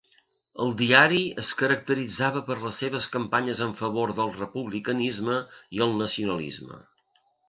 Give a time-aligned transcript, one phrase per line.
[0.63, 5.37] El diari es caracteritzava per les seves campanyes en favor del republicanisme
[5.79, 6.81] i el nacionalisme.